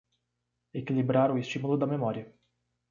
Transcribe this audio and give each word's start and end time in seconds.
Equilibrar 0.79 1.29
o 1.31 1.37
estímulo 1.43 1.75
da 1.77 1.85
memória 1.93 2.25